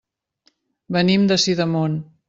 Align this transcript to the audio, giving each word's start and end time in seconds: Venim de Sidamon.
Venim 0.97 1.29
de 1.33 1.39
Sidamon. 1.45 2.05